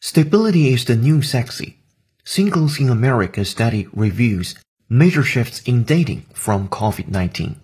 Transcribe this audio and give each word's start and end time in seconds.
Stability 0.00 0.72
is 0.72 0.84
the 0.84 0.94
new 0.94 1.22
sexy. 1.22 1.78
Singles 2.22 2.78
in 2.78 2.88
America 2.88 3.44
study 3.44 3.88
reviews 3.92 4.54
major 4.88 5.24
shifts 5.24 5.60
in 5.62 5.82
dating 5.82 6.24
from 6.32 6.68
COVID-19. 6.68 7.56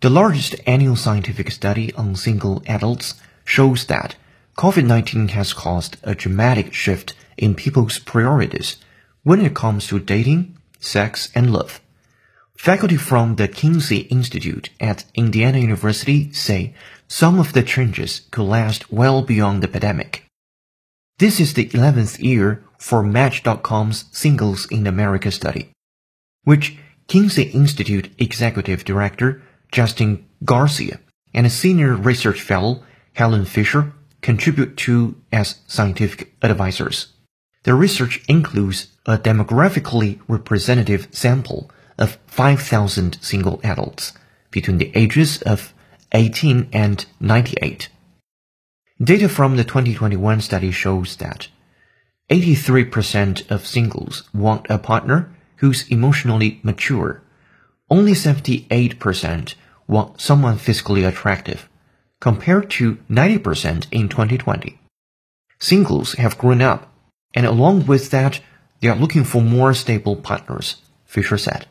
The 0.00 0.10
largest 0.10 0.56
annual 0.66 0.96
scientific 0.96 1.52
study 1.52 1.94
on 1.94 2.16
single 2.16 2.64
adults 2.66 3.14
shows 3.44 3.86
that 3.86 4.16
COVID-19 4.58 5.30
has 5.30 5.52
caused 5.52 5.98
a 6.02 6.16
dramatic 6.16 6.74
shift 6.74 7.14
in 7.36 7.54
people's 7.54 8.00
priorities 8.00 8.78
when 9.22 9.40
it 9.40 9.54
comes 9.54 9.86
to 9.86 10.00
dating, 10.00 10.58
sex, 10.80 11.30
and 11.32 11.52
love. 11.52 11.80
Faculty 12.58 12.96
from 12.96 13.36
the 13.36 13.48
Kinsey 13.48 13.98
Institute 14.08 14.70
at 14.80 15.04
Indiana 15.14 15.58
University 15.58 16.32
say 16.32 16.74
some 17.06 17.38
of 17.38 17.52
the 17.52 17.62
changes 17.62 18.22
could 18.30 18.44
last 18.44 18.90
well 18.90 19.22
beyond 19.22 19.62
the 19.62 19.68
pandemic. 19.68 20.24
This 21.18 21.38
is 21.38 21.54
the 21.54 21.66
11th 21.66 22.18
year 22.18 22.64
for 22.78 23.02
Match.com's 23.02 24.06
Singles 24.10 24.66
in 24.66 24.86
America 24.86 25.30
study, 25.30 25.70
which 26.44 26.76
Kinsey 27.08 27.44
Institute 27.44 28.10
Executive 28.18 28.84
Director 28.84 29.42
Justin 29.70 30.26
Garcia 30.44 31.00
and 31.32 31.46
a 31.46 31.50
Senior 31.50 31.94
Research 31.94 32.40
Fellow 32.40 32.82
Helen 33.12 33.44
Fisher 33.44 33.92
contribute 34.22 34.76
to 34.78 35.14
as 35.30 35.60
scientific 35.66 36.34
advisors. 36.42 37.12
The 37.62 37.74
research 37.74 38.24
includes 38.28 38.88
a 39.06 39.18
demographically 39.18 40.20
representative 40.26 41.08
sample 41.12 41.70
of 41.98 42.18
5,000 42.26 43.18
single 43.22 43.60
adults 43.62 44.12
between 44.50 44.78
the 44.78 44.92
ages 44.94 45.42
of 45.42 45.72
18 46.12 46.68
and 46.72 47.04
98. 47.20 47.88
Data 49.02 49.28
from 49.28 49.56
the 49.56 49.64
2021 49.64 50.40
study 50.40 50.70
shows 50.70 51.16
that 51.16 51.48
83% 52.30 53.50
of 53.50 53.66
singles 53.66 54.28
want 54.32 54.66
a 54.70 54.78
partner 54.78 55.34
who's 55.56 55.88
emotionally 55.88 56.60
mature. 56.62 57.22
Only 57.88 58.12
78% 58.12 59.54
want 59.86 60.20
someone 60.20 60.58
physically 60.58 61.04
attractive, 61.04 61.68
compared 62.20 62.70
to 62.70 62.96
90% 63.08 63.86
in 63.90 64.08
2020. 64.08 64.78
Singles 65.58 66.14
have 66.14 66.38
grown 66.38 66.60
up, 66.60 66.92
and 67.34 67.46
along 67.46 67.86
with 67.86 68.10
that, 68.10 68.40
they 68.80 68.88
are 68.88 68.96
looking 68.96 69.24
for 69.24 69.40
more 69.40 69.72
stable 69.72 70.16
partners, 70.16 70.76
Fisher 71.04 71.38
said. 71.38 71.66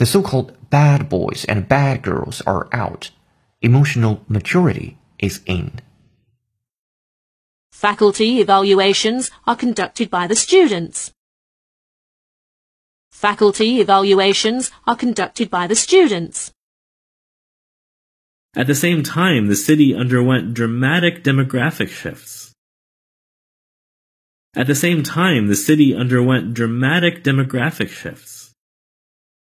The 0.00 0.06
so-called 0.06 0.56
bad 0.70 1.10
boys 1.10 1.44
and 1.46 1.68
bad 1.68 2.00
girls 2.00 2.40
are 2.46 2.70
out. 2.72 3.10
Emotional 3.60 4.24
maturity 4.28 4.96
is 5.18 5.42
in. 5.44 5.72
Faculty 7.70 8.40
evaluations 8.40 9.30
are 9.46 9.56
conducted 9.56 10.08
by 10.08 10.26
the 10.26 10.34
students. 10.34 11.12
Faculty 13.10 13.82
evaluations 13.82 14.70
are 14.86 14.96
conducted 14.96 15.50
by 15.50 15.66
the 15.66 15.76
students. 15.76 16.50
At 18.56 18.68
the 18.68 18.74
same 18.74 19.02
time, 19.02 19.48
the 19.48 19.54
city 19.68 19.94
underwent 19.94 20.54
dramatic 20.54 21.22
demographic 21.22 21.88
shifts. 21.88 22.54
At 24.56 24.66
the 24.66 24.74
same 24.74 25.02
time, 25.02 25.48
the 25.48 25.54
city 25.68 25.94
underwent 25.94 26.54
dramatic 26.54 27.22
demographic 27.22 27.90
shifts. 27.90 28.39